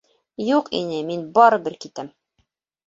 —Юҡ, 0.55 0.71
инәй, 0.79 1.03
мин 1.11 1.21
барыбер 1.39 1.81
китәм. 1.87 2.13